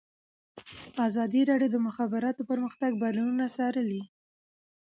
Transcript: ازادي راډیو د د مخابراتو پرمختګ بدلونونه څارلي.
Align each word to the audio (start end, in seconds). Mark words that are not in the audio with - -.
ازادي 1.07 1.41
راډیو 1.49 1.69
د 1.71 1.73
د 1.81 1.85
مخابراتو 1.87 2.41
پرمختګ 2.51 2.91
بدلونونه 3.01 3.45
څارلي. 3.55 4.03